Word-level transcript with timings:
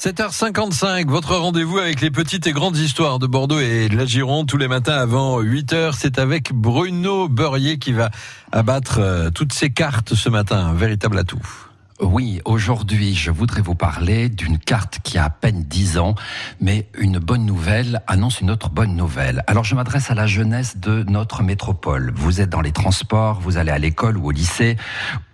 7h55, 0.00 1.08
votre 1.08 1.36
rendez-vous 1.36 1.76
avec 1.76 2.00
les 2.00 2.10
petites 2.10 2.46
et 2.46 2.52
grandes 2.52 2.78
histoires 2.78 3.18
de 3.18 3.26
Bordeaux 3.26 3.60
et 3.60 3.90
de 3.90 3.96
la 3.98 4.06
Gironde 4.06 4.48
tous 4.48 4.56
les 4.56 4.66
matins 4.66 4.94
avant 4.94 5.42
8h. 5.42 5.92
C'est 5.94 6.18
avec 6.18 6.54
Bruno 6.54 7.28
Beurrier 7.28 7.78
qui 7.78 7.92
va 7.92 8.10
abattre 8.50 8.98
euh, 8.98 9.28
toutes 9.28 9.52
ces 9.52 9.68
cartes 9.68 10.14
ce 10.14 10.30
matin. 10.30 10.72
Véritable 10.72 11.18
atout. 11.18 11.69
Oui, 12.02 12.40
aujourd'hui, 12.46 13.14
je 13.14 13.30
voudrais 13.30 13.60
vous 13.60 13.74
parler 13.74 14.30
d'une 14.30 14.58
carte 14.58 15.00
qui 15.02 15.18
a 15.18 15.24
à 15.24 15.30
peine 15.30 15.64
10 15.64 15.98
ans, 15.98 16.14
mais 16.58 16.88
une 16.98 17.18
bonne 17.18 17.44
nouvelle 17.44 18.00
annonce 18.06 18.40
une 18.40 18.50
autre 18.50 18.70
bonne 18.70 18.96
nouvelle. 18.96 19.44
Alors, 19.46 19.64
je 19.64 19.74
m'adresse 19.74 20.10
à 20.10 20.14
la 20.14 20.26
jeunesse 20.26 20.78
de 20.78 21.04
notre 21.08 21.42
métropole. 21.42 22.10
Vous 22.14 22.40
êtes 22.40 22.48
dans 22.48 22.62
les 22.62 22.72
transports, 22.72 23.40
vous 23.40 23.58
allez 23.58 23.70
à 23.70 23.78
l'école 23.78 24.16
ou 24.16 24.28
au 24.28 24.30
lycée, 24.30 24.78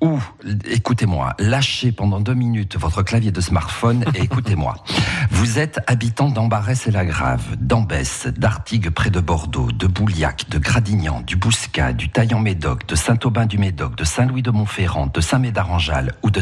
ou, 0.00 0.18
écoutez-moi, 0.68 1.34
lâchez 1.38 1.92
pendant 1.92 2.20
deux 2.20 2.34
minutes 2.34 2.76
votre 2.76 3.04
clavier 3.04 3.30
de 3.30 3.40
smartphone 3.40 4.04
et 4.16 4.22
écoutez-moi. 4.22 4.74
Vous 5.30 5.58
êtes 5.58 5.80
habitant 5.86 6.30
d'Ambarès 6.30 6.86
et 6.86 6.90
la 6.90 7.04
Grave, 7.04 7.44
d'Ambès, 7.60 8.26
d'Artigues 8.36 8.90
près 8.90 9.10
de 9.10 9.20
Bordeaux, 9.20 9.70
de 9.70 9.86
Bouliac, 9.86 10.48
de 10.48 10.58
Gradignan, 10.58 11.20
du 11.20 11.36
Bouscat, 11.36 11.92
du 11.92 12.08
Taillan-Médoc, 12.08 12.86
de 12.86 12.94
Saint-Aubin-du-Médoc, 12.94 13.96
de 13.96 14.04
Saint-Louis-de-Montferrand, 14.04 15.06
de 15.06 15.20
Saint-Médard-en-Jalles 15.20 16.12
ou 16.22 16.30
de 16.30 16.40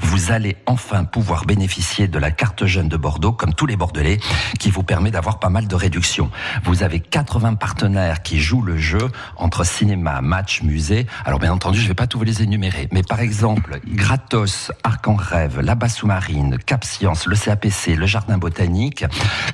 vous 0.00 0.32
allez 0.32 0.56
enfin 0.66 1.04
pouvoir 1.04 1.44
bénéficier 1.44 2.08
de 2.08 2.18
la 2.18 2.30
carte 2.30 2.66
jeune 2.66 2.88
de 2.88 2.96
Bordeaux, 2.96 3.32
comme 3.32 3.54
tous 3.54 3.66
les 3.66 3.76
Bordelais, 3.76 4.20
qui 4.58 4.70
vous 4.70 4.82
permet 4.82 5.10
d'avoir 5.10 5.38
pas 5.38 5.48
mal 5.48 5.66
de 5.66 5.74
réductions. 5.74 6.30
Vous 6.64 6.82
avez 6.82 7.00
80 7.00 7.54
partenaires 7.54 8.22
qui 8.22 8.38
jouent 8.38 8.62
le 8.62 8.76
jeu 8.76 9.10
entre 9.36 9.64
cinéma, 9.64 10.20
match, 10.20 10.62
musée. 10.62 11.06
Alors 11.24 11.38
bien 11.38 11.52
entendu, 11.52 11.78
je 11.78 11.84
ne 11.84 11.88
vais 11.88 11.94
pas 11.94 12.06
tous 12.06 12.18
vous 12.18 12.24
les 12.24 12.42
énumérer, 12.42 12.88
mais 12.92 13.02
par 13.02 13.20
exemple, 13.20 13.80
Gratos, 13.86 14.70
Arc 14.84 15.08
en 15.08 15.16
Rêve, 15.16 15.60
la 15.60 15.74
Basse 15.74 15.96
Sous-Marine, 15.96 16.58
Cap 16.64 16.84
Science, 16.84 17.26
le 17.26 17.36
CAPC, 17.36 17.93
le 17.96 18.06
Jardin 18.06 18.38
Botanique, 18.38 19.04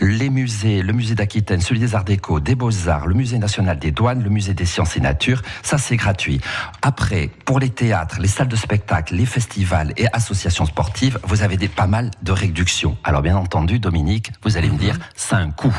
les 0.01 0.31
musées, 0.31 0.83
le 0.83 0.93
musée 0.93 1.15
d'Aquitaine, 1.15 1.61
celui 1.61 1.81
des 1.81 1.95
Arts 1.95 2.05
Déco, 2.05 2.41
des 2.41 2.55
Beaux-Arts, 2.55 3.07
le 3.07 3.15
musée 3.15 3.39
national 3.39 3.79
des 3.79 3.91
douanes, 3.91 4.23
le 4.23 4.31
musée 4.31 4.55
des 4.55 4.67
sciences 4.67 4.97
et 4.97 5.01
nature, 5.01 5.43
ça 5.63 5.79
c'est 5.79 5.97
gratuit. 5.97 6.41
Après, 6.83 7.31
pour 7.45 7.61
les 7.61 7.71
théâtres, 7.71 8.19
les 8.21 8.29
salles 8.29 8.49
de 8.49 8.57
spectacle, 8.57 9.15
les 9.15 9.27
festivals, 9.27 9.93
et 9.97 10.07
associations 10.13 10.67
sportives, 10.67 11.19
vous 11.25 11.43
avez 11.43 11.57
des, 11.57 11.69
pas 11.69 11.87
mal 11.87 12.11
de 12.23 12.33
réductions. 12.33 12.97
Alors 13.05 13.23
bien 13.23 13.37
entendu, 13.37 13.79
Dominique, 13.79 14.33
vous 14.43 14.57
allez 14.57 14.71
me 14.71 14.79
dire, 14.79 14.95
mhm. 14.95 15.01
c'est 15.15 15.35
un 15.35 15.51
coût. 15.51 15.77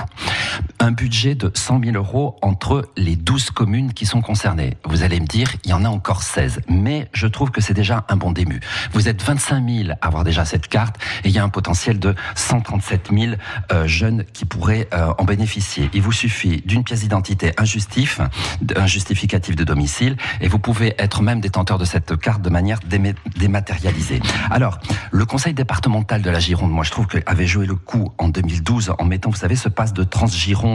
Un 0.81 0.91
budget 0.91 1.35
de 1.35 1.51
100 1.53 1.79
000 1.83 1.95
euros 1.95 2.37
entre 2.41 2.89
les 2.97 3.15
12 3.15 3.51
communes 3.51 3.93
qui 3.93 4.07
sont 4.07 4.21
concernées. 4.21 4.77
Vous 4.83 5.03
allez 5.03 5.19
me 5.19 5.27
dire, 5.27 5.47
il 5.63 5.69
y 5.69 5.73
en 5.73 5.85
a 5.85 5.87
encore 5.87 6.23
16. 6.23 6.61
Mais 6.67 7.07
je 7.13 7.27
trouve 7.27 7.51
que 7.51 7.61
c'est 7.61 7.75
déjà 7.75 8.03
un 8.09 8.17
bon 8.17 8.31
début. 8.31 8.59
Vous 8.91 9.07
êtes 9.07 9.21
25 9.21 9.69
000 9.69 9.89
à 10.01 10.07
avoir 10.07 10.23
déjà 10.23 10.43
cette 10.43 10.67
carte 10.67 10.95
et 11.23 11.29
il 11.29 11.31
y 11.35 11.37
a 11.37 11.43
un 11.43 11.49
potentiel 11.49 11.99
de 11.99 12.15
137 12.35 13.11
000 13.13 13.33
euh, 13.71 13.85
jeunes 13.85 14.25
qui 14.33 14.45
pourraient 14.45 14.89
euh, 14.93 15.13
en 15.19 15.23
bénéficier. 15.23 15.91
Il 15.93 16.01
vous 16.01 16.11
suffit 16.11 16.63
d'une 16.65 16.83
pièce 16.83 17.01
d'identité, 17.01 17.53
un 17.57 17.65
justif, 17.65 18.19
un 18.75 18.87
justificatif 18.87 19.55
de 19.55 19.63
domicile 19.63 20.17
et 20.41 20.47
vous 20.47 20.57
pouvez 20.59 20.95
être 20.97 21.21
même 21.21 21.41
détenteur 21.41 21.77
de 21.77 21.85
cette 21.85 22.17
carte 22.17 22.41
de 22.41 22.49
manière 22.49 22.79
dématérialisée 23.37 24.19
alors, 24.49 24.79
le 25.11 25.25
conseil 25.25 25.53
départemental 25.53 26.21
de 26.21 26.29
la 26.29 26.39
Gironde, 26.39 26.71
moi 26.71 26.83
je 26.83 26.91
trouve 26.91 27.07
avait 27.25 27.47
joué 27.47 27.65
le 27.65 27.75
coup 27.75 28.11
en 28.17 28.29
2012 28.29 28.93
en 28.97 29.05
mettant, 29.05 29.29
vous 29.29 29.35
savez, 29.35 29.55
ce 29.55 29.69
passe 29.69 29.93
de 29.93 30.03
Transgironde. 30.03 30.70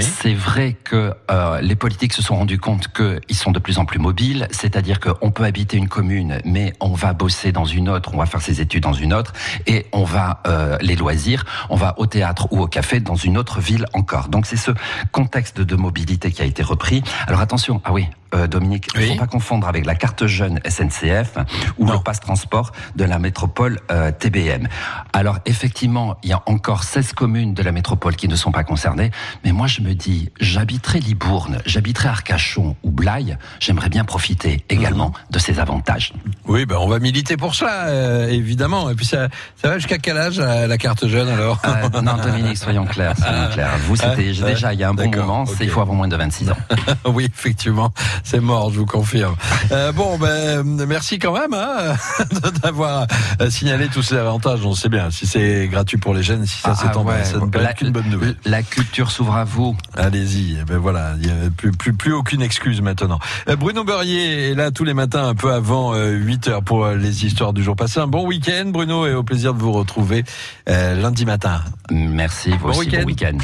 C'est 0.00 0.34
vrai 0.34 0.76
que 0.84 1.12
euh, 1.30 1.60
les 1.60 1.76
politiques 1.76 2.12
se 2.12 2.22
sont 2.22 2.36
rendus 2.36 2.58
compte 2.58 2.88
qu'ils 2.88 3.36
sont 3.36 3.50
de 3.50 3.58
plus 3.58 3.78
en 3.78 3.84
plus 3.84 3.98
mobiles, 3.98 4.48
c'est-à-dire 4.50 5.00
qu'on 5.00 5.30
peut 5.30 5.44
habiter 5.44 5.76
une 5.76 5.88
commune, 5.88 6.40
mais 6.44 6.72
on 6.80 6.92
va 6.92 7.12
bosser 7.12 7.52
dans 7.52 7.64
une 7.64 7.88
autre, 7.88 8.10
on 8.14 8.18
va 8.18 8.26
faire 8.26 8.42
ses 8.42 8.60
études 8.60 8.82
dans 8.82 8.92
une 8.92 9.12
autre, 9.12 9.32
et 9.66 9.86
on 9.92 10.04
va 10.04 10.42
euh, 10.46 10.76
les 10.80 10.96
loisirs, 10.96 11.44
on 11.70 11.76
va 11.76 11.94
au 11.98 12.06
théâtre 12.06 12.48
ou 12.50 12.60
au 12.60 12.66
café 12.66 13.00
dans 13.00 13.16
une 13.16 13.38
autre 13.38 13.60
ville 13.60 13.86
encore. 13.92 14.28
Donc 14.28 14.46
c'est 14.46 14.56
ce 14.56 14.70
contexte 15.12 15.60
de 15.60 15.76
mobilité 15.76 16.32
qui 16.32 16.42
a 16.42 16.44
été 16.44 16.62
repris. 16.62 17.02
Alors 17.26 17.40
attention, 17.40 17.80
ah 17.84 17.92
oui, 17.92 18.08
euh, 18.34 18.46
Dominique, 18.46 18.88
il 18.94 19.00
ne 19.00 19.06
faut 19.06 19.14
pas 19.16 19.26
confondre 19.26 19.68
avec 19.68 19.86
la 19.86 19.94
carte 19.94 20.26
jeune 20.26 20.60
SNCF 20.68 21.38
ou 21.78 21.86
le 21.86 21.98
passe 22.02 22.20
transport 22.20 22.72
de 22.96 23.04
la 23.04 23.18
métropole 23.18 23.80
euh, 23.90 24.10
TBM. 24.10 24.66
Alors 25.12 25.38
effectivement, 25.46 26.16
il 26.22 26.30
y 26.30 26.32
a 26.32 26.42
encore 26.46 26.82
16 26.82 27.12
communes 27.12 27.54
de 27.54 27.62
la 27.62 27.70
métropole 27.70 28.16
qui 28.16 28.28
ne 28.28 28.36
sont 28.36 28.50
pas 28.50 28.64
concernées, 28.64 29.10
mais 29.44 29.52
moi 29.52 29.66
je 29.66 29.80
me 29.80 29.94
dis, 29.94 30.30
j'habiterai 30.40 31.00
Libourne, 31.00 31.58
j'habiterai 31.66 32.08
Arcachon 32.08 32.76
ou 32.82 32.90
Blaye, 32.90 33.36
j'aimerais 33.60 33.88
bien 33.88 34.04
profiter 34.04 34.64
également 34.68 35.08
mhm. 35.08 35.14
de 35.30 35.38
ces 35.38 35.58
avantages. 35.58 36.12
Oui, 36.46 36.66
ben 36.66 36.76
on 36.76 36.88
va 36.88 36.98
militer 36.98 37.36
pour 37.36 37.54
ça, 37.54 37.86
euh, 37.86 38.28
évidemment. 38.28 38.90
Et 38.90 38.94
puis 38.94 39.06
ça, 39.06 39.28
ça 39.60 39.68
va 39.68 39.78
jusqu'à 39.78 39.98
quel 39.98 40.18
âge 40.18 40.38
la 40.38 40.78
carte 40.78 41.06
jeune 41.06 41.28
alors 41.28 41.60
Non, 42.02 42.16
Dominique, 42.22 42.58
soyons 42.58 42.84
clairs, 42.84 43.16
soyons 43.16 43.48
clairs. 43.52 43.70
Vous, 43.86 43.96
c'était 43.96 44.32
ah, 44.42 44.46
déjà 44.46 44.72
il 44.72 44.80
y 44.80 44.84
a 44.84 44.88
un 44.88 44.94
bon 44.94 45.10
moment, 45.10 45.44
il 45.60 45.68
faut 45.68 45.80
avoir 45.80 45.96
moins 45.96 46.08
de 46.08 46.16
26 46.16 46.50
ans. 46.50 46.56
oui, 47.06 47.28
effectivement. 47.32 47.92
C'est 48.22 48.40
mort, 48.40 48.70
je 48.72 48.78
vous 48.78 48.86
confirme. 48.86 49.34
Euh, 49.72 49.92
bon, 49.92 50.18
ben, 50.18 50.62
merci 50.86 51.18
quand 51.18 51.32
même 51.32 51.54
hein, 51.54 51.94
d'avoir 52.62 53.06
euh, 53.40 53.50
signalé 53.50 53.88
tous 53.88 54.02
ces 54.02 54.16
avantages. 54.16 54.64
On 54.64 54.74
sait 54.74 54.88
bien, 54.88 55.10
si 55.10 55.26
c'est 55.26 55.68
gratuit 55.68 55.98
pour 55.98 56.14
les 56.14 56.22
jeunes, 56.22 56.46
si 56.46 56.60
ça 56.60 56.72
ah, 56.72 56.74
s'étend, 56.74 57.04
ah 57.08 57.24
ça 57.24 57.38
ne 57.38 57.46
peut 57.46 57.60
être 57.60 57.74
qu'une 57.74 57.90
bonne 57.90 58.08
nouvelle. 58.08 58.36
La 58.44 58.62
culture 58.62 59.10
s'ouvre 59.24 59.36
à 59.36 59.44
vous. 59.44 59.76
Allez-y. 59.94 60.58
Eh 60.60 60.64
ben 60.64 60.78
voilà, 60.78 61.14
il 61.20 61.26
n'y 61.26 61.32
a 61.32 61.50
plus, 61.56 61.72
plus, 61.72 61.92
plus 61.92 62.12
aucune 62.12 62.42
excuse 62.42 62.80
maintenant. 62.80 63.18
Euh, 63.48 63.56
Bruno 63.56 63.84
Beurrier 63.84 64.50
est 64.50 64.54
là 64.54 64.70
tous 64.70 64.84
les 64.84 64.94
matins 64.94 65.26
un 65.28 65.34
peu 65.34 65.52
avant 65.52 65.94
8 65.94 66.48
heures 66.48 66.62
pour 66.62 66.88
les 66.88 67.24
histoires 67.24 67.52
du 67.52 67.62
jour 67.62 67.76
passé. 67.76 68.00
Un 68.00 68.06
bon 68.06 68.26
week-end, 68.26 68.66
Bruno, 68.66 69.06
et 69.06 69.14
au 69.14 69.22
plaisir 69.22 69.54
de 69.54 69.58
vous 69.58 69.72
retrouver 69.72 70.24
lundi 70.66 71.24
matin. 71.24 71.60
Merci, 71.90 72.50
vous 72.50 72.68
bon 72.68 72.78
aussi, 72.78 72.90
bon 72.90 73.04
week-end. 73.04 73.38